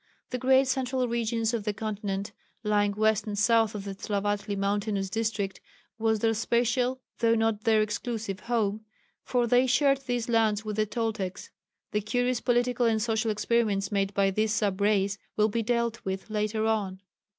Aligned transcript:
The 0.31 0.39
great 0.39 0.67
central 0.67 1.07
regions 1.07 1.53
of 1.53 1.63
the 1.63 1.73
continent 1.75 2.31
lying 2.63 2.93
west 2.93 3.27
and 3.27 3.37
south 3.37 3.75
of 3.75 3.83
the 3.85 3.93
Tlavatli 3.93 4.55
mountainous 4.57 5.11
district 5.11 5.61
was 5.99 6.21
their 6.21 6.33
special 6.33 6.99
though 7.19 7.35
not 7.35 7.65
their 7.65 7.83
exclusive 7.83 8.39
home, 8.39 8.83
for 9.23 9.45
they 9.45 9.67
shared 9.67 9.99
these 10.07 10.27
lands 10.27 10.65
with 10.65 10.77
the 10.77 10.87
Toltecs. 10.87 11.51
The 11.91 12.01
curious 12.01 12.41
political 12.41 12.87
and 12.87 12.99
social 12.99 13.29
experiments 13.29 13.91
made 13.91 14.11
by 14.15 14.31
this 14.31 14.55
sub 14.55 14.81
race 14.81 15.19
will 15.37 15.49
be 15.49 15.61
dealt 15.61 16.03
with 16.03 16.31
later 16.31 16.65
on. 16.65 17.03